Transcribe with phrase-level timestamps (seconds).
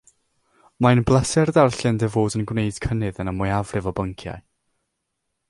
[0.85, 4.43] Mae'n bleser darllen dy fod yn gwneud cynnydd yn y mwyafrif o bynciau